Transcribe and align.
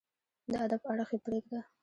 د 0.51 0.53
ادب 0.65 0.81
اړخ 0.91 1.09
يې 1.13 1.17
پرېږده 1.25 1.59